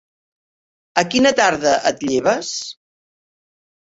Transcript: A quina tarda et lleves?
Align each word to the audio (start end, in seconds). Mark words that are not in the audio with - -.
A 1.01 1.03
quina 1.15 1.33
tarda 1.39 1.73
et 1.89 2.01
lleves? 2.07 2.49